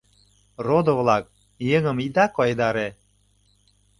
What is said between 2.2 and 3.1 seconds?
койдаре.